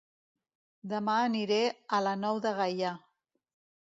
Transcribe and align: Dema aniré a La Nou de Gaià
Dema 0.93 1.17
aniré 1.25 1.59
a 1.97 2.01
La 2.07 2.15
Nou 2.23 2.41
de 2.47 2.57
Gaià 2.61 2.95